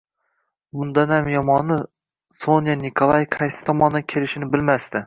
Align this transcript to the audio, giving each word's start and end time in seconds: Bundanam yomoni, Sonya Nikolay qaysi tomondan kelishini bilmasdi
Bundanam 0.79 1.29
yomoni, 1.33 1.77
Sonya 2.39 2.77
Nikolay 2.87 3.31
qaysi 3.39 3.71
tomondan 3.71 4.09
kelishini 4.17 4.53
bilmasdi 4.57 4.99